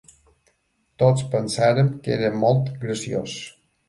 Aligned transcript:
Tots 1.03 1.25
pensarem 1.35 1.91
que 2.07 2.11
era 2.15 2.31
molt 2.45 2.73
graciós. 2.87 3.37